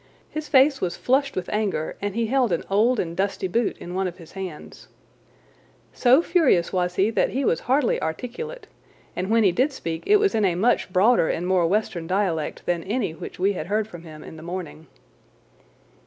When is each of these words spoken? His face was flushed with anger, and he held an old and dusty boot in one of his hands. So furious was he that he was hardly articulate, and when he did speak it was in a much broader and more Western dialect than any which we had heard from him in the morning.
His 0.31 0.47
face 0.47 0.81
was 0.81 0.97
flushed 0.97 1.35
with 1.35 1.47
anger, 1.49 1.95
and 2.01 2.15
he 2.15 2.25
held 2.25 2.51
an 2.51 2.63
old 2.71 2.99
and 2.99 3.15
dusty 3.15 3.47
boot 3.47 3.77
in 3.77 3.93
one 3.93 4.07
of 4.07 4.17
his 4.17 4.31
hands. 4.31 4.87
So 5.93 6.23
furious 6.23 6.73
was 6.73 6.95
he 6.95 7.11
that 7.11 7.29
he 7.29 7.45
was 7.45 7.59
hardly 7.59 8.01
articulate, 8.01 8.65
and 9.15 9.29
when 9.29 9.43
he 9.43 9.51
did 9.51 9.71
speak 9.71 10.01
it 10.07 10.15
was 10.17 10.33
in 10.33 10.43
a 10.43 10.55
much 10.55 10.91
broader 10.91 11.29
and 11.29 11.45
more 11.45 11.67
Western 11.67 12.07
dialect 12.07 12.65
than 12.65 12.81
any 12.85 13.13
which 13.13 13.37
we 13.37 13.53
had 13.53 13.67
heard 13.67 13.87
from 13.87 14.01
him 14.01 14.23
in 14.23 14.37
the 14.37 14.41
morning. 14.41 14.87